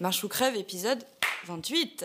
Marche 0.00 0.22
ou 0.22 0.28
crève, 0.28 0.54
épisode 0.54 1.02
28. 1.48 2.04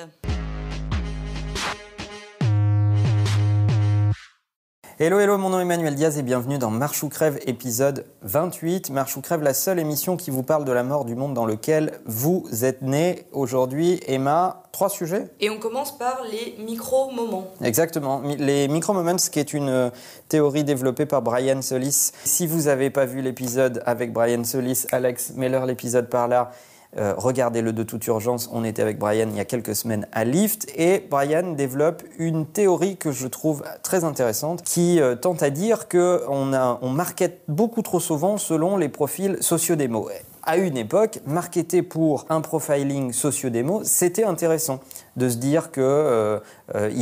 Hello, 4.99 5.19
hello, 5.19 5.37
mon 5.37 5.49
nom 5.49 5.59
est 5.59 5.61
Emmanuel 5.61 5.93
Diaz 5.93 6.17
et 6.17 6.23
bienvenue 6.23 6.57
dans 6.57 6.71
Marche 6.71 7.03
ou 7.03 7.09
Crève 7.09 7.39
épisode 7.45 8.05
28. 8.23 8.89
Marche 8.89 9.15
ou 9.15 9.21
Crève, 9.21 9.43
la 9.43 9.53
seule 9.53 9.77
émission 9.77 10.17
qui 10.17 10.31
vous 10.31 10.41
parle 10.41 10.65
de 10.65 10.71
la 10.71 10.81
mort 10.81 11.05
du 11.05 11.13
monde 11.13 11.35
dans 11.35 11.45
lequel 11.45 11.99
vous 12.05 12.47
êtes 12.63 12.81
né. 12.81 13.27
Aujourd'hui, 13.31 13.99
Emma, 14.07 14.63
trois 14.71 14.89
sujets 14.89 15.29
Et 15.39 15.51
on 15.51 15.59
commence 15.59 15.95
par 15.95 16.23
les 16.23 16.55
micro-moments. 16.63 17.51
Exactement. 17.61 18.23
Les 18.39 18.67
micro-moments, 18.67 19.17
qui 19.17 19.39
est 19.39 19.53
une 19.53 19.69
euh, 19.69 19.89
théorie 20.29 20.63
développée 20.63 21.05
par 21.05 21.21
Brian 21.21 21.61
Solis. 21.61 22.11
Si 22.23 22.47
vous 22.47 22.63
n'avez 22.63 22.89
pas 22.89 23.05
vu 23.05 23.21
l'épisode 23.21 23.83
avec 23.85 24.13
Brian 24.13 24.43
Solis, 24.43 24.87
Alex, 24.91 25.33
mets-leur 25.35 25.67
l'épisode 25.67 26.09
par 26.09 26.27
là. 26.27 26.51
Euh, 26.97 27.13
regardez-le 27.17 27.73
de 27.73 27.83
toute 27.83 28.05
urgence. 28.07 28.49
On 28.53 28.63
était 28.63 28.81
avec 28.81 28.99
Brian 28.99 29.27
il 29.29 29.35
y 29.35 29.39
a 29.39 29.45
quelques 29.45 29.75
semaines 29.75 30.07
à 30.11 30.25
Lyft 30.25 30.71
et 30.75 31.05
Brian 31.09 31.53
développe 31.53 32.03
une 32.19 32.45
théorie 32.45 32.97
que 32.97 33.11
je 33.11 33.27
trouve 33.27 33.63
très 33.81 34.03
intéressante 34.03 34.61
qui 34.63 35.01
euh, 35.01 35.15
tente 35.15 35.41
à 35.41 35.49
dire 35.49 35.87
qu'on 35.89 36.51
on 36.53 36.89
market 36.89 37.41
beaucoup 37.47 37.81
trop 37.81 37.99
souvent 37.99 38.37
selon 38.37 38.77
les 38.77 38.89
profils 38.89 39.37
sociodémo. 39.41 40.09
À 40.45 40.57
une 40.57 40.75
époque, 40.75 41.19
marketer 41.25 41.81
pour 41.81 42.25
un 42.29 42.41
profiling 42.41 43.13
sociodémo, 43.13 43.81
c'était 43.85 44.25
intéressant 44.25 44.81
de 45.15 45.29
se 45.29 45.37
dire 45.37 45.71
qu'il 45.71 45.81
euh, 45.83 46.39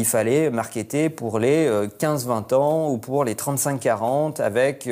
fallait 0.06 0.52
marketer 0.52 1.10
pour 1.10 1.40
les 1.40 1.68
15-20 2.00 2.54
ans 2.54 2.92
ou 2.92 3.00
pour 3.00 3.24
les 3.24 3.34
35-40 3.34 4.42
avec 4.44 4.88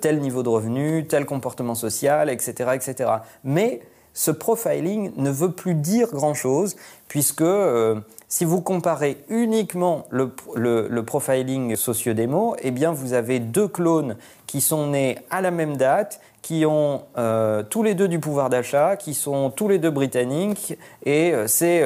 tel 0.00 0.20
niveau 0.20 0.44
de 0.44 0.48
revenu, 0.48 1.04
tel 1.08 1.26
comportement 1.26 1.74
social, 1.74 2.30
etc. 2.30 2.70
etc. 2.76 3.10
Mais 3.42 3.80
ce 4.14 4.30
profiling 4.30 5.12
ne 5.16 5.30
veut 5.30 5.50
plus 5.50 5.74
dire 5.74 6.08
grand-chose, 6.12 6.76
puisque 7.08 7.42
euh, 7.42 7.96
si 8.28 8.44
vous 8.44 8.60
comparez 8.60 9.18
uniquement 9.28 10.06
le, 10.10 10.30
le, 10.54 11.02
profiling 11.02 11.76
sociodémo, 11.76 12.56
eh 12.62 12.70
bien 12.70 12.92
vous 12.92 13.12
avez 13.12 13.40
deux 13.40 13.68
clones 13.68 14.16
qui 14.46 14.60
sont 14.60 14.86
nés 14.88 15.18
à 15.30 15.40
la 15.40 15.50
même 15.50 15.76
date, 15.76 16.20
qui 16.42 16.64
ont 16.64 17.02
euh, 17.18 17.64
tous 17.64 17.82
les 17.82 17.94
deux 17.94 18.08
du 18.08 18.20
pouvoir 18.20 18.50
d'achat, 18.50 18.96
qui 18.96 19.14
sont 19.14 19.50
tous 19.50 19.68
les 19.68 19.78
deux 19.78 19.90
britanniques, 19.90 20.78
et 21.04 21.34
euh, 21.34 21.46
c'est 21.48 21.82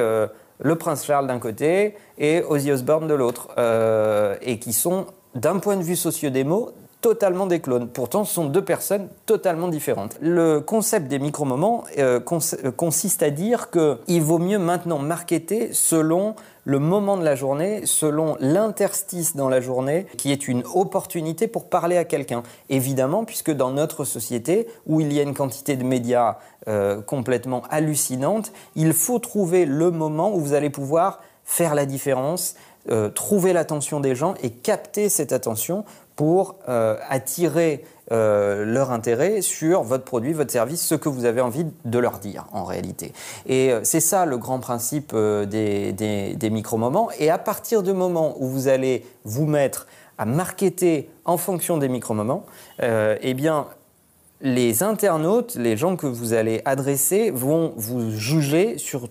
le 0.61 0.75
prince 0.75 1.05
Charles 1.05 1.27
d'un 1.27 1.39
côté 1.39 1.95
et 2.17 2.43
Ozzy 2.43 2.71
Osbourne 2.71 3.07
de 3.07 3.13
l'autre, 3.15 3.49
et 4.41 4.59
qui 4.59 4.73
sont 4.73 5.07
d'un 5.35 5.57
point 5.57 5.77
de 5.77 5.83
vue 5.83 5.95
sociodémo 5.95 6.73
totalement 7.01 7.45
des 7.45 7.61
clones. 7.61 7.87
Pourtant, 7.87 8.25
ce 8.25 8.33
sont 8.33 8.45
deux 8.45 8.63
personnes 8.63 9.07
totalement 9.25 9.69
différentes. 9.69 10.17
Le 10.21 10.59
concept 10.59 11.07
des 11.07 11.19
micro-moments 11.19 11.85
euh, 11.97 12.19
euh, 12.19 12.71
consiste 12.71 13.23
à 13.23 13.29
dire 13.29 13.69
qu'il 13.69 14.21
vaut 14.21 14.37
mieux 14.37 14.59
maintenant 14.59 14.99
marketer 14.99 15.69
selon 15.71 16.35
le 16.65 16.79
moment 16.79 17.17
de 17.17 17.23
la 17.23 17.35
journée, 17.35 17.85
selon 17.85 18.35
l'interstice 18.41 19.35
dans 19.35 19.47
la 19.47 19.61
journée, 19.61 20.07
qui 20.17 20.31
est 20.31 20.47
une 20.47 20.63
opportunité 20.73 21.47
pour 21.47 21.69
parler 21.69 21.95
à 21.95 22.03
quelqu'un. 22.03 22.43
Évidemment, 22.69 23.23
puisque 23.23 23.51
dans 23.51 23.71
notre 23.71 24.03
société, 24.03 24.67
où 24.85 24.99
il 24.99 25.13
y 25.13 25.19
a 25.19 25.23
une 25.23 25.33
quantité 25.33 25.77
de 25.77 25.85
médias 25.85 26.37
euh, 26.67 27.01
complètement 27.01 27.63
hallucinante, 27.69 28.51
il 28.75 28.91
faut 28.91 29.19
trouver 29.19 29.65
le 29.65 29.89
moment 29.89 30.35
où 30.35 30.39
vous 30.41 30.53
allez 30.53 30.69
pouvoir 30.69 31.21
faire 31.45 31.73
la 31.73 31.85
différence, 31.85 32.55
trouver 33.13 33.53
l'attention 33.53 33.99
des 33.99 34.15
gens 34.15 34.35
et 34.41 34.49
capter 34.51 35.09
cette 35.09 35.33
attention 35.33 35.83
pour 36.19 36.57
euh, 36.67 36.97
attirer 37.07 37.85
euh, 38.11 38.65
leur 38.65 38.91
intérêt 38.91 39.41
sur 39.41 39.83
votre 39.83 40.03
produit, 40.03 40.33
votre 40.33 40.51
service, 40.51 40.85
ce 40.85 40.93
que 40.95 41.07
vous 41.07 41.23
avez 41.23 41.39
envie 41.39 41.65
de 41.85 41.97
leur 41.97 42.19
dire 42.19 42.45
en 42.51 42.65
réalité. 42.65 43.13
Et 43.45 43.71
euh, 43.71 43.79
c'est 43.83 44.01
ça 44.01 44.25
le 44.25 44.37
grand 44.37 44.59
principe 44.59 45.15
des, 45.15 45.93
des, 45.93 46.49
micro-moments. 46.49 47.09
Et 47.19 47.29
à 47.29 47.37
partir 47.37 47.83
du 47.83 47.93
moment 47.93 48.35
où 48.37 48.49
vous 48.49 48.67
allez 48.67 49.05
vous 49.23 49.45
mettre 49.45 49.87
à 50.17 50.25
marketer 50.25 51.09
en 51.23 51.37
fonction 51.37 51.77
des 51.77 51.87
micro-moments, 51.87 52.45
eh 52.81 53.33
bien, 53.33 53.67
les 54.41 54.83
internautes, 54.83 55.55
les 55.55 55.77
gens 55.77 55.95
que 55.95 56.07
vous 56.07 56.33
allez 56.33 56.61
adresser, 56.65 57.31
vont 57.31 57.71
vous 57.77 58.11
juger 58.11 58.77
sur 58.77 59.07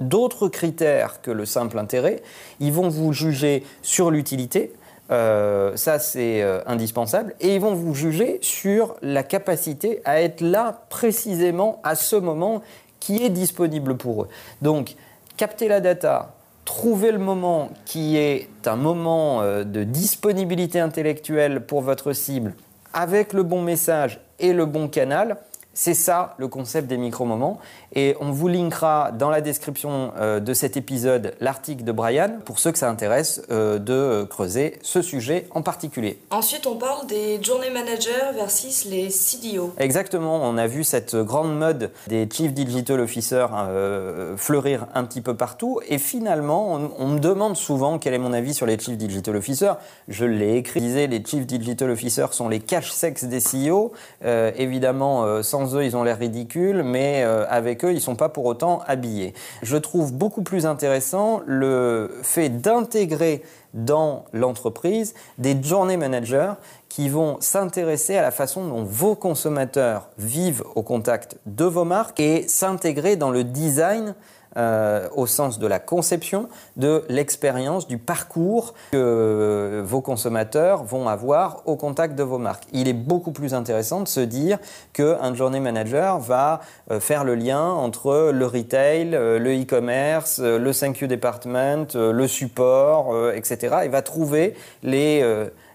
d'autres 0.00 0.48
critères 0.48 1.22
que 1.22 1.30
le 1.30 1.46
simple 1.46 1.78
intérêt. 1.78 2.22
Ils 2.58 2.72
vont 2.72 2.90
vous 2.90 3.14
juger 3.14 3.64
sur 3.80 4.10
l'utilité, 4.10 4.72
euh, 5.10 5.76
ça, 5.76 5.98
c'est 5.98 6.42
euh, 6.42 6.60
indispensable. 6.66 7.34
Et 7.40 7.54
ils 7.54 7.60
vont 7.60 7.74
vous 7.74 7.94
juger 7.94 8.38
sur 8.42 8.96
la 9.02 9.22
capacité 9.22 10.00
à 10.04 10.20
être 10.20 10.40
là 10.40 10.84
précisément 10.88 11.80
à 11.82 11.94
ce 11.94 12.16
moment 12.16 12.62
qui 13.00 13.24
est 13.24 13.30
disponible 13.30 13.96
pour 13.96 14.24
eux. 14.24 14.28
Donc, 14.62 14.94
capter 15.36 15.68
la 15.68 15.80
data, 15.80 16.34
trouver 16.64 17.10
le 17.10 17.18
moment 17.18 17.70
qui 17.86 18.16
est 18.16 18.48
un 18.66 18.76
moment 18.76 19.42
euh, 19.42 19.64
de 19.64 19.82
disponibilité 19.82 20.78
intellectuelle 20.78 21.62
pour 21.66 21.80
votre 21.80 22.12
cible 22.12 22.54
avec 22.92 23.32
le 23.32 23.42
bon 23.42 23.62
message 23.62 24.20
et 24.38 24.52
le 24.52 24.66
bon 24.66 24.88
canal, 24.88 25.38
c'est 25.72 25.94
ça 25.94 26.34
le 26.38 26.48
concept 26.48 26.88
des 26.88 26.96
micro-moments. 26.96 27.58
Et 27.94 28.16
on 28.20 28.30
vous 28.30 28.48
linkera 28.48 29.12
dans 29.12 29.30
la 29.30 29.40
description 29.40 30.12
euh, 30.18 30.40
de 30.40 30.54
cet 30.54 30.76
épisode 30.76 31.34
l'article 31.40 31.84
de 31.84 31.92
Brian 31.92 32.38
pour 32.44 32.58
ceux 32.58 32.72
que 32.72 32.78
ça 32.78 32.88
intéresse 32.88 33.42
euh, 33.50 33.78
de 33.78 34.24
creuser 34.24 34.78
ce 34.82 35.02
sujet 35.02 35.46
en 35.52 35.62
particulier. 35.62 36.20
Ensuite, 36.30 36.66
on 36.66 36.76
parle 36.76 37.06
des 37.06 37.42
journey 37.42 37.70
managers 37.70 38.32
versus 38.34 38.84
les 38.84 39.10
CDO. 39.10 39.72
Exactement, 39.78 40.40
on 40.42 40.56
a 40.56 40.66
vu 40.66 40.84
cette 40.84 41.16
grande 41.16 41.56
mode 41.56 41.90
des 42.08 42.28
Chief 42.30 42.52
Digital 42.52 43.00
Officers 43.00 43.48
euh, 43.52 44.36
fleurir 44.36 44.86
un 44.94 45.04
petit 45.04 45.20
peu 45.20 45.36
partout. 45.36 45.80
Et 45.88 45.98
finalement, 45.98 46.78
on, 46.98 47.08
me 47.08 47.18
demande 47.18 47.56
souvent 47.56 47.98
quel 47.98 48.14
est 48.14 48.18
mon 48.18 48.32
avis 48.32 48.54
sur 48.54 48.66
les 48.66 48.78
Chief 48.78 48.96
Digital 48.96 49.36
Officers. 49.36 49.74
Je 50.08 50.24
l'ai 50.24 50.56
écrit, 50.56 50.80
les 50.80 51.24
Chief 51.24 51.46
Digital 51.46 51.90
Officers 51.90 52.32
sont 52.32 52.48
les 52.48 52.60
cash-sex 52.60 53.24
des 53.24 53.40
CEO. 53.40 53.92
évidemment, 54.22 55.42
sans 55.42 55.59
eux, 55.66 55.84
ils 55.84 55.96
ont 55.96 56.02
l'air 56.02 56.18
ridicules, 56.18 56.82
mais 56.82 57.22
euh, 57.24 57.44
avec 57.48 57.84
eux, 57.84 57.92
ils 57.92 58.00
sont 58.00 58.16
pas 58.16 58.28
pour 58.28 58.44
autant 58.44 58.80
habillés. 58.86 59.34
Je 59.62 59.76
trouve 59.76 60.12
beaucoup 60.12 60.42
plus 60.42 60.66
intéressant 60.66 61.40
le 61.46 62.18
fait 62.22 62.48
d'intégrer 62.48 63.42
dans 63.74 64.24
l'entreprise 64.32 65.14
des 65.38 65.56
journey 65.62 65.96
managers 65.96 66.52
qui 66.88 67.08
vont 67.08 67.36
s'intéresser 67.40 68.16
à 68.16 68.22
la 68.22 68.32
façon 68.32 68.66
dont 68.66 68.82
vos 68.82 69.14
consommateurs 69.14 70.08
vivent 70.18 70.64
au 70.74 70.82
contact 70.82 71.38
de 71.46 71.64
vos 71.64 71.84
marques 71.84 72.18
et 72.18 72.48
s'intégrer 72.48 73.16
dans 73.16 73.30
le 73.30 73.44
design 73.44 74.14
euh, 74.56 75.08
au 75.14 75.26
sens 75.26 75.58
de 75.58 75.66
la 75.66 75.78
conception, 75.78 76.48
de 76.76 77.04
l'expérience, 77.08 77.86
du 77.86 77.98
parcours 77.98 78.74
que 78.92 79.82
vos 79.84 80.00
consommateurs 80.00 80.82
vont 80.82 81.08
avoir 81.08 81.62
au 81.66 81.76
contact 81.76 82.16
de 82.16 82.22
vos 82.22 82.38
marques. 82.38 82.64
Il 82.72 82.88
est 82.88 82.94
beaucoup 82.94 83.32
plus 83.32 83.54
intéressant 83.54 84.00
de 84.00 84.08
se 84.08 84.20
dire 84.20 84.58
qu'un 84.92 85.34
journey 85.34 85.60
manager 85.60 86.18
va 86.18 86.60
euh, 86.90 87.00
faire 87.00 87.24
le 87.24 87.34
lien 87.34 87.62
entre 87.62 88.30
le 88.32 88.46
retail, 88.46 89.14
euh, 89.14 89.38
le 89.38 89.60
e-commerce, 89.60 90.40
le 90.40 90.72
5Q 90.72 91.06
department, 91.06 91.86
le 91.94 92.26
support, 92.26 93.14
etc. 93.34 93.76
et 93.84 93.88
va 93.88 94.02
trouver 94.02 94.54
les 94.82 95.22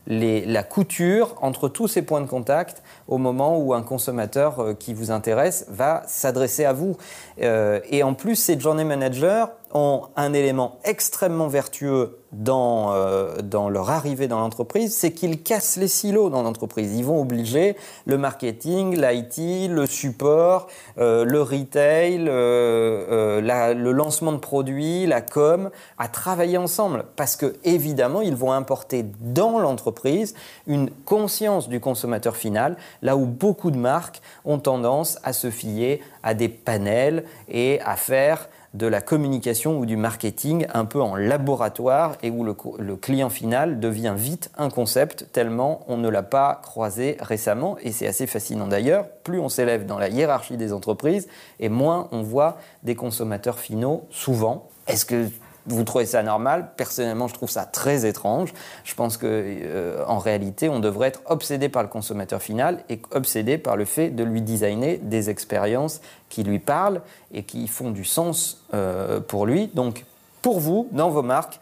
la 0.08 0.64
couture 0.64 1.36
entre 1.42 1.68
tous 1.68 1.88
ces 1.88 2.02
points 2.02 2.22
de 2.22 2.28
contact 2.28 2.84
au 3.08 3.18
moment 3.18 3.60
où 3.60 3.74
un 3.74 3.82
consommateur 3.82 4.60
euh, 4.60 4.74
qui 4.74 4.94
vous 4.94 5.12
intéresse 5.12 5.66
va 5.70 6.04
s'adresser 6.08 6.66
à 6.66 6.74
vous. 6.74 6.98
Euh, 7.42 7.80
et 7.90 8.04
en 8.04 8.14
plus, 8.14 8.36
ces 8.36 8.60
journey 8.60 8.84
managers 8.84 9.46
ont 9.76 10.04
un 10.16 10.32
élément 10.32 10.80
extrêmement 10.86 11.50
vertueux 11.50 12.18
dans, 12.32 12.94
euh, 12.94 13.42
dans 13.42 13.70
leur 13.70 13.90
arrivée 13.90 14.28
dans 14.28 14.40
l'entreprise, 14.40 14.96
c'est 14.96 15.12
qu'ils 15.12 15.42
cassent 15.44 15.78
les 15.78 15.88
silos 15.88 16.30
dans 16.30 16.44
l'entreprise. 16.44 16.96
Ils 16.96 17.04
vont 17.06 17.22
obliger 17.22 17.76
le 18.06 18.18
marketing, 18.18 18.96
l'IT, 18.96 19.70
le 19.70 19.86
support, 19.86 20.68
euh, 20.98 21.26
le 21.26 21.42
retail, 21.42 22.26
euh, 22.28 23.74
le 23.74 23.92
lancement 23.92 24.32
de 24.32 24.38
produits, 24.38 25.06
la 25.06 25.22
com, 25.22 25.70
à 25.98 26.08
travailler 26.08 26.58
ensemble. 26.58 27.06
Parce 27.16 27.36
que, 27.36 27.56
évidemment, 27.64 28.22
ils 28.22 28.36
vont 28.36 28.52
importer 28.52 29.06
dans 29.22 29.60
l'entreprise 29.60 30.36
une 30.68 30.90
conscience 30.90 31.70
du 31.70 31.80
consommateur 31.80 32.36
final, 32.36 32.78
là 33.02 33.16
où 33.18 33.26
beaucoup 33.26 33.72
de 33.72 33.78
marques 33.78 34.22
ont 34.46 34.60
tendance 34.60 35.20
à 35.24 35.34
se 35.34 35.50
fier 35.50 36.02
à 36.26 36.34
des 36.34 36.50
panels 36.50 37.24
et 37.48 37.80
à 37.86 37.96
faire 37.96 38.50
de 38.74 38.88
la 38.88 39.00
communication 39.00 39.80
ou 39.80 39.86
du 39.86 39.96
marketing 39.96 40.68
un 40.74 40.84
peu 40.84 41.02
en 41.02 41.16
laboratoire 41.16 42.18
et 42.22 42.30
où 42.30 42.44
le, 42.44 42.96
client 42.98 43.30
final 43.30 43.80
devient 43.80 44.16
vite 44.18 44.52
un 44.58 44.70
concept 44.70 45.28
tellement 45.32 45.86
on 45.88 45.96
ne 45.96 46.10
l'a 46.10 46.24
pas 46.24 46.60
croisé 46.62 47.16
récemment. 47.22 47.78
Et 47.82 47.94
c'est 47.94 48.08
assez 48.08 48.28
fascinant 48.28 48.68
d'ailleurs, 48.68 49.08
plus 49.24 49.40
on 49.40 49.48
s'élève 49.48 49.86
dans 49.86 49.98
la 49.98 50.10
hiérarchie 50.10 50.58
des 50.58 50.74
entreprises 50.74 51.30
et 51.62 51.70
moins 51.70 52.10
on 52.12 52.22
voit 52.22 52.58
des 52.84 52.96
consommateurs 52.96 53.60
finaux 53.60 54.06
souvent. 54.10 54.68
Est-ce 54.88 55.06
que 55.06 55.30
vous 55.68 55.84
trouvez 55.84 56.06
ça 56.06 56.24
normal? 56.24 56.70
Personnellement, 56.78 57.28
je 57.28 57.34
trouve 57.34 57.50
ça 57.50 57.66
très 57.66 58.06
étrange. 58.06 58.54
Je 58.84 58.94
pense 58.96 59.18
que, 59.18 59.26
euh, 59.28 60.04
en 60.08 60.20
réalité, 60.20 60.70
on 60.70 60.80
devrait 60.80 61.08
être 61.10 61.22
obsédé 61.26 61.70
par 61.70 61.84
le 61.84 61.90
consommateur 61.90 62.42
final 62.42 62.84
et 62.90 63.02
obsédé 63.12 63.58
par 63.58 63.76
le 63.76 63.86
fait 63.86 64.10
de 64.10 64.24
lui 64.24 64.42
designer 64.42 64.98
des 64.98 65.30
expériences 65.30 66.02
qui 66.30 66.44
lui 66.44 66.60
parlent 66.60 67.02
et 67.34 67.44
qui 67.44 67.68
font 67.68 67.92
du 67.92 68.04
sens 68.04 68.66
euh, 68.74 69.20
pour 69.20 69.46
lui. 69.46 69.68
Donc, 69.74 70.06
pour 70.42 70.60
vous, 70.60 70.88
dans 70.92 71.10
vos 71.10 71.24
marques, 71.24 71.60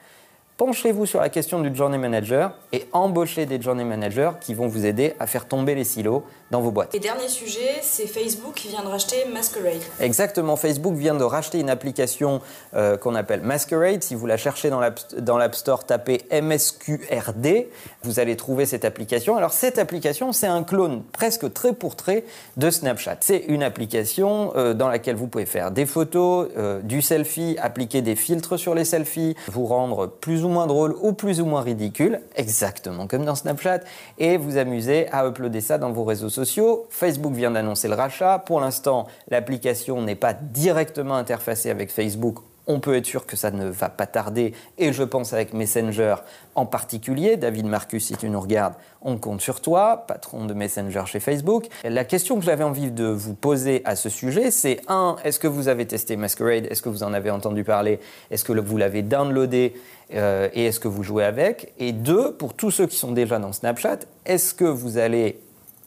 penchez-vous 0.66 1.06
sur 1.06 1.20
la 1.20 1.28
question 1.28 1.60
du 1.60 1.76
journey 1.76 1.98
manager 1.98 2.54
et 2.72 2.86
embauchez 2.94 3.46
des 3.46 3.62
journey 3.62 3.84
managers 3.84 4.32
qui 4.40 4.54
vont 4.54 4.68
vous 4.68 4.86
aider 4.86 5.14
à 5.20 5.28
faire 5.28 5.46
tomber 5.46 5.76
les 5.76 5.84
silos 5.84 6.24
dans 6.52 6.62
vos 6.62 6.72
boîtes. 6.72 6.96
Et 6.96 7.00
dernier 7.00 7.28
sujet, 7.28 7.82
c'est 7.82 8.08
Facebook 8.08 8.54
qui 8.54 8.70
vient 8.70 8.82
de 8.82 8.88
racheter 8.88 9.26
Masquerade. 9.34 9.82
Exactement, 10.00 10.56
Facebook 10.56 10.94
vient 10.94 11.16
de 11.16 11.24
racheter 11.26 11.60
une 11.60 11.70
application 11.70 12.40
euh, 12.76 12.96
qu'on 12.96 13.14
appelle 13.16 13.42
Masquerade. 13.42 14.04
Si 14.04 14.16
vous 14.16 14.26
la 14.26 14.38
cherchez 14.38 14.70
dans 14.70 15.38
l'App 15.38 15.56
Store, 15.56 15.86
tapez 15.86 16.22
MSQRD, 16.32 17.68
vous 18.04 18.20
allez 18.22 18.38
trouver 18.38 18.66
cette 18.66 18.86
application. 18.86 19.36
Alors 19.36 19.52
cette 19.52 19.80
application, 19.80 20.32
c'est 20.32 20.48
un 20.48 20.64
clone 20.64 21.04
presque 21.12 21.52
trait 21.52 21.74
pour 21.74 21.98
trait 21.98 22.24
de 22.56 22.70
Snapchat. 22.70 23.18
C'est 23.20 23.44
une 23.50 23.64
application 23.64 24.54
euh, 24.56 24.74
dans 24.74 24.88
laquelle 24.88 25.18
vous 25.18 25.28
pouvez 25.28 25.46
faire 25.46 25.72
des 25.72 25.86
photos, 25.86 26.48
euh, 26.56 26.80
du 26.82 27.02
selfie, 27.02 27.58
appliquer 27.62 28.02
des 28.02 28.16
filtres 28.16 28.58
sur 28.58 28.76
les 28.76 28.86
selfies, 28.86 29.36
vous 29.52 29.66
rendre 29.66 30.08
plus 30.08 30.46
ou 30.46 30.48
moins 30.48 30.53
drôle 30.68 30.96
ou 31.02 31.14
plus 31.14 31.42
ou 31.42 31.46
moins 31.46 31.62
ridicule, 31.62 32.22
exactement 32.36 33.08
comme 33.08 33.26
dans 33.26 33.36
Snapchat, 33.36 33.82
et 34.18 34.38
vous 34.38 34.58
amuser 34.58 35.08
à 35.12 35.26
uploader 35.28 35.62
ça 35.62 35.78
dans 35.78 35.92
vos 35.92 36.04
réseaux 36.04 36.30
sociaux 36.30 36.86
Facebook 36.90 37.34
vient 37.34 37.52
d'annoncer 37.52 37.88
le 37.88 37.96
rachat. 37.96 38.40
Pour 38.40 38.60
l'instant, 38.60 39.08
l'application 39.30 40.02
n'est 40.02 40.16
pas 40.16 40.34
directement 40.34 41.16
interfacée 41.16 41.70
avec 41.70 41.92
Facebook. 41.92 42.40
On 42.66 42.80
peut 42.80 42.96
être 42.96 43.06
sûr 43.06 43.26
que 43.26 43.36
ça 43.36 43.52
ne 43.52 43.70
va 43.70 43.90
pas 43.90 44.06
tarder, 44.06 44.54
et 44.78 44.94
je 44.94 45.04
pense 45.04 45.34
avec 45.34 45.54
Messenger 45.54 46.16
en 46.56 46.66
particulier. 46.66 47.36
David 47.36 47.66
Marcus, 47.66 48.06
si 48.06 48.16
tu 48.16 48.30
nous 48.30 48.40
regardes, 48.40 48.76
on 49.02 49.18
compte 49.18 49.42
sur 49.42 49.60
toi, 49.60 50.06
patron 50.08 50.46
de 50.46 50.54
Messenger 50.54 51.04
chez 51.06 51.20
Facebook. 51.20 51.68
La 51.84 52.06
question 52.06 52.40
que 52.40 52.46
j'avais 52.46 52.64
envie 52.64 52.92
de 52.92 53.06
vous 53.06 53.34
poser 53.34 53.82
à 53.84 53.98
ce 53.98 54.08
sujet, 54.10 54.50
c'est 54.50 54.80
un, 54.88 55.18
est-ce 55.26 55.40
que 55.40 55.48
vous 55.48 55.68
avez 55.68 55.86
testé 55.86 56.16
Masquerade? 56.16 56.68
Est-ce 56.70 56.82
que 56.82 56.90
vous 56.90 57.04
en 57.04 57.14
avez 57.14 57.32
entendu 57.32 57.66
parler? 57.66 58.00
Est-ce 58.32 58.46
que 58.46 58.54
vous 58.54 58.78
l'avez 58.78 59.02
downloadé 59.02 59.74
euh, 60.14 60.48
Et 60.54 60.66
est-ce 60.66 60.80
que 60.80 60.88
vous 60.88 61.04
jouez 61.04 61.26
avec? 61.26 61.74
Et 61.80 61.92
deux, 61.92 62.34
pour 62.34 62.54
tous 62.54 62.72
ceux 62.72 62.88
qui 62.88 62.96
sont 62.96 63.12
déjà 63.12 63.40
dans 63.40 63.52
Snapchat, 63.52 64.00
est-ce 64.26 64.54
que 64.54 64.66
vous 64.66 64.98
allez 64.98 65.42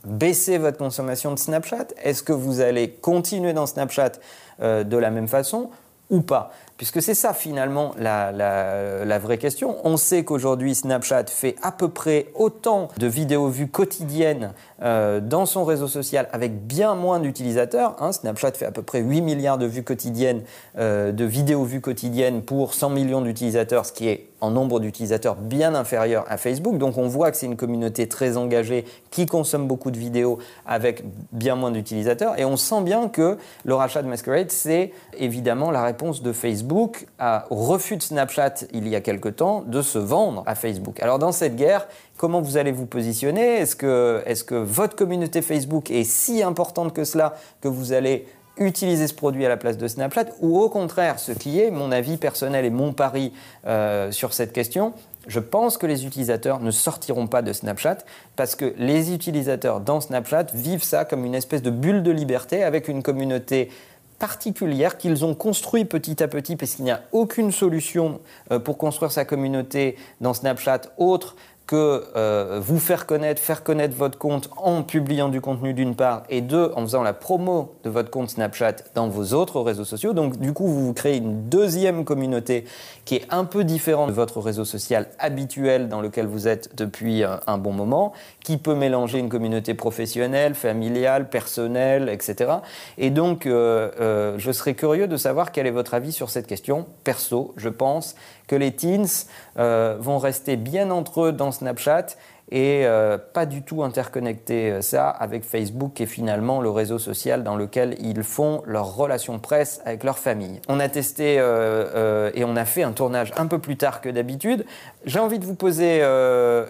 baisser 0.04 0.58
votre 0.58 0.78
consommation 0.78 1.32
de 1.32 1.38
Snapchat? 1.38 1.86
Est-ce 2.02 2.22
que 2.22 2.32
vous 2.32 2.60
allez 2.60 2.90
continuer 2.90 3.54
dans 3.54 3.66
Snapchat 3.66 4.12
euh, 4.60 4.84
de 4.84 4.96
la 4.96 5.10
même 5.10 5.28
façon? 5.28 5.70
Ou 6.10 6.22
pas 6.22 6.52
Puisque 6.76 7.00
c'est 7.00 7.14
ça 7.14 7.32
finalement 7.32 7.94
la, 7.98 9.18
vraie 9.18 9.38
question. 9.38 9.76
On 9.84 9.96
sait 9.96 10.24
qu'aujourd'hui 10.24 10.74
Snapchat 10.74 11.24
fait 11.28 11.56
à 11.62 11.72
peu 11.72 11.88
près 11.88 12.26
autant 12.34 12.88
de 12.98 13.06
vidéos 13.06 13.48
vues 13.48 13.68
quotidiennes 13.68 14.52
euh, 14.82 15.20
dans 15.20 15.46
son 15.46 15.64
réseau 15.64 15.88
social 15.88 16.28
avec 16.32 16.66
bien 16.66 16.94
moins 16.94 17.18
d'utilisateurs. 17.18 17.96
Hein. 17.98 18.12
Snapchat 18.12 18.52
fait 18.52 18.66
à 18.66 18.72
peu 18.72 18.82
près 18.82 19.00
8 19.00 19.22
milliards 19.22 19.58
de 19.58 19.64
vues 19.64 19.84
quotidiennes, 19.84 20.42
euh, 20.76 21.12
de 21.12 21.24
vidéos 21.24 21.64
vues 21.64 21.80
quotidiennes 21.80 22.42
pour 22.42 22.74
100 22.74 22.90
millions 22.90 23.22
d'utilisateurs, 23.22 23.86
ce 23.86 23.92
qui 23.92 24.08
est 24.08 24.28
en 24.42 24.50
nombre 24.50 24.80
d'utilisateurs 24.80 25.36
bien 25.36 25.74
inférieur 25.74 26.24
à 26.28 26.36
Facebook. 26.36 26.76
Donc 26.76 26.98
on 26.98 27.08
voit 27.08 27.30
que 27.30 27.38
c'est 27.38 27.46
une 27.46 27.56
communauté 27.56 28.06
très 28.06 28.36
engagée 28.36 28.84
qui 29.10 29.24
consomme 29.24 29.66
beaucoup 29.66 29.90
de 29.90 29.98
vidéos 29.98 30.38
avec 30.66 31.04
bien 31.32 31.54
moins 31.56 31.70
d'utilisateurs. 31.70 32.38
Et 32.38 32.44
on 32.44 32.58
sent 32.58 32.82
bien 32.82 33.08
que 33.08 33.38
le 33.64 33.74
rachat 33.74 34.02
de 34.02 34.08
Masquerade, 34.08 34.50
c'est 34.50 34.92
évidemment 35.16 35.70
la 35.70 35.82
réponse 35.82 36.22
de 36.22 36.32
Facebook 36.32 36.65
au 36.70 37.54
refus 37.54 37.96
de 37.96 38.02
Snapchat 38.02 38.64
il 38.72 38.88
y 38.88 38.96
a 38.96 39.00
quelque 39.00 39.28
temps 39.28 39.62
de 39.66 39.82
se 39.82 39.98
vendre 39.98 40.42
à 40.46 40.54
Facebook. 40.54 41.00
Alors 41.00 41.18
dans 41.18 41.32
cette 41.32 41.56
guerre, 41.56 41.86
Comment 42.16 42.40
vous 42.40 42.56
allez 42.56 42.72
vous 42.72 42.86
positionner? 42.86 43.58
Est-ce 43.58 43.76
que, 43.76 44.22
est 44.24 44.46
que 44.46 44.54
votre 44.54 44.96
communauté 44.96 45.42
Facebook 45.42 45.90
est 45.90 46.04
si 46.04 46.42
importante 46.42 46.94
que 46.94 47.04
cela 47.04 47.34
que 47.60 47.68
vous 47.68 47.92
allez 47.92 48.26
utiliser 48.56 49.06
ce 49.06 49.12
produit 49.12 49.44
à 49.44 49.50
la 49.50 49.58
place 49.58 49.76
de 49.76 49.86
Snapchat? 49.86 50.28
Ou 50.40 50.58
au 50.58 50.70
contraire, 50.70 51.18
ce 51.18 51.32
qui 51.32 51.60
est 51.60 51.70
mon 51.70 51.92
avis 51.92 52.16
personnel 52.16 52.64
et 52.64 52.70
mon 52.70 52.94
pari 52.94 53.34
euh, 53.66 54.10
sur 54.12 54.32
cette 54.32 54.54
question, 54.54 54.94
je 55.26 55.40
pense 55.40 55.76
que 55.76 55.84
les 55.84 56.06
utilisateurs 56.06 56.60
ne 56.60 56.70
sortiront 56.70 57.26
pas 57.26 57.42
de 57.42 57.52
Snapchat 57.52 57.98
parce 58.34 58.54
que 58.54 58.72
les 58.78 59.12
utilisateurs 59.12 59.80
dans 59.80 60.00
Snapchat 60.00 60.46
vivent 60.54 60.84
ça 60.84 61.04
comme 61.04 61.26
une 61.26 61.34
espèce 61.34 61.60
de 61.60 61.70
bulle 61.70 62.02
de 62.02 62.12
liberté 62.12 62.64
avec 62.64 62.88
une 62.88 63.02
communauté 63.02 63.68
particulière 64.18 64.98
qu'ils 64.98 65.24
ont 65.24 65.34
construit 65.34 65.84
petit 65.84 66.22
à 66.22 66.28
petit 66.28 66.56
parce 66.56 66.74
qu'il 66.74 66.84
n'y 66.84 66.90
a 66.90 67.02
aucune 67.12 67.52
solution 67.52 68.20
euh, 68.50 68.58
pour 68.58 68.78
construire 68.78 69.12
sa 69.12 69.24
communauté 69.24 69.96
dans 70.20 70.34
Snapchat 70.34 70.82
autre 70.98 71.36
que 71.66 72.04
euh, 72.14 72.60
vous 72.62 72.78
faire 72.78 73.06
connaître, 73.06 73.42
faire 73.42 73.64
connaître 73.64 73.96
votre 73.96 74.18
compte 74.18 74.48
en 74.56 74.82
publiant 74.84 75.28
du 75.28 75.40
contenu 75.40 75.74
d'une 75.74 75.96
part, 75.96 76.22
et 76.30 76.40
deux, 76.40 76.70
en 76.76 76.82
faisant 76.82 77.02
la 77.02 77.12
promo 77.12 77.74
de 77.82 77.90
votre 77.90 78.10
compte 78.10 78.30
Snapchat 78.30 78.76
dans 78.94 79.08
vos 79.08 79.34
autres 79.34 79.60
réseaux 79.60 79.84
sociaux. 79.84 80.12
Donc 80.12 80.38
du 80.38 80.52
coup, 80.52 80.68
vous, 80.68 80.92
créez 80.94 81.16
une 81.16 81.48
deuxième 81.48 82.04
communauté 82.04 82.66
qui 83.04 83.16
est 83.16 83.26
un 83.30 83.44
peu 83.44 83.64
différente 83.64 84.08
de 84.08 84.14
votre 84.14 84.40
réseau 84.40 84.64
social 84.64 85.08
habituel 85.18 85.88
dans 85.88 86.00
lequel 86.00 86.26
vous 86.26 86.46
êtes 86.46 86.76
depuis 86.76 87.24
euh, 87.24 87.36
un 87.48 87.58
bon 87.58 87.72
moment, 87.72 88.12
qui 88.44 88.58
peut 88.58 88.76
mélanger 88.76 89.18
une 89.18 89.28
communauté 89.28 89.74
professionnelle, 89.74 90.54
familiale, 90.54 91.28
personnelle, 91.28 92.08
etc. 92.08 92.58
Et 92.96 93.10
donc, 93.10 93.46
euh, 93.46 94.36
je 94.38 94.52
serais 94.52 94.74
curieux 94.74 95.08
de 95.08 95.16
savoir 95.16 95.50
quel 95.50 95.66
est 95.66 95.72
votre 95.72 95.94
avis 95.94 96.12
sur 96.12 96.30
cette 96.30 96.46
question. 96.46 96.86
Perso, 97.02 97.54
je 97.56 97.68
pense 97.68 98.14
que 98.46 98.54
les 98.54 98.70
teens 98.70 99.26
vont 99.56 100.18
rester 100.18 100.56
bien 100.56 100.90
entre 100.90 101.22
eux 101.22 101.32
dans 101.32 101.50
Snapchat 101.56 102.06
et 102.52 102.82
euh, 102.84 103.18
pas 103.18 103.44
du 103.44 103.62
tout 103.62 103.82
interconnecter 103.82 104.70
euh, 104.70 104.80
ça 104.80 105.08
avec 105.08 105.44
Facebook 105.44 105.94
qui 105.94 106.04
est 106.04 106.06
finalement 106.06 106.60
le 106.60 106.70
réseau 106.70 106.98
social 106.98 107.42
dans 107.42 107.56
lequel 107.56 107.96
ils 107.98 108.22
font 108.22 108.62
leur 108.66 108.94
relation 108.94 109.40
presse 109.40 109.80
avec 109.84 110.04
leur 110.04 110.18
famille. 110.18 110.60
On 110.68 110.78
a 110.78 110.88
testé 110.88 111.34
et 111.34 112.44
on 112.44 112.56
a 112.56 112.64
fait 112.64 112.82
un 112.82 112.92
tournage 112.92 113.32
un 113.36 113.46
peu 113.46 113.58
plus 113.58 113.76
tard 113.76 114.00
que 114.00 114.08
d'habitude. 114.08 114.64
J'ai 115.04 115.18
envie 115.18 115.38
de 115.38 115.44
vous 115.44 115.54
poser 115.54 116.02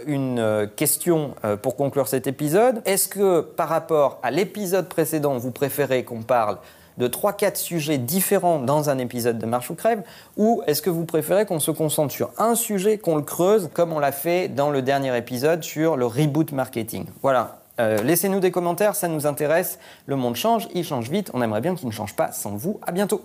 une 0.07 0.71
question 0.77 1.35
pour 1.63 1.77
conclure 1.77 2.09
cet 2.09 2.27
épisode. 2.27 2.81
Est-ce 2.85 3.09
que 3.09 3.41
par 3.41 3.69
rapport 3.69 4.19
à 4.23 4.31
l'épisode 4.31 4.89
précédent, 4.89 5.37
vous 5.37 5.51
préférez 5.51 6.05
qu'on 6.05 6.23
parle 6.23 6.59
de 6.99 7.09
3-4 7.09 7.57
sujets 7.57 7.99
différents 7.99 8.59
dans 8.59 8.91
un 8.91 8.99
épisode 8.99 9.39
de 9.39 9.47
Marche 9.47 9.71
ou 9.71 9.75
Crève 9.75 10.03
Ou 10.37 10.63
est-ce 10.67 10.83
que 10.83 10.91
vous 10.91 11.05
préférez 11.05 11.47
qu'on 11.47 11.61
se 11.61 11.71
concentre 11.71 12.13
sur 12.13 12.31
un 12.39 12.55
sujet, 12.55 12.99
qu'on 12.99 13.17
le 13.17 13.23
creuse, 13.23 13.69
comme 13.73 13.93
on 13.93 13.99
l'a 13.99 14.13
fait 14.13 14.49
dans 14.49 14.71
le 14.71 14.83
dernier 14.83 15.17
épisode 15.17 15.63
sur 15.63 15.97
le 15.97 16.07
reboot 16.07 16.53
marketing? 16.53 17.07
Voilà. 17.23 17.61
Euh, 17.79 18.03
laissez-nous 18.03 18.41
des 18.41 18.51
commentaires, 18.51 18.95
ça 18.95 19.09
nous 19.09 19.27
intéresse. 19.27 19.79
Le 20.07 20.17
monde 20.17 20.37
change, 20.37 20.69
il 20.75 20.85
change 20.85 21.11
vite. 21.11 21.31
On 21.35 21.43
aimerait 21.43 21.61
bien 21.61 21.75
qu'il 21.75 21.87
ne 21.89 21.93
change 21.93 22.17
pas 22.17 22.33
sans 22.33 22.57
vous. 22.57 22.81
À 22.87 22.93
bientôt. 22.93 23.23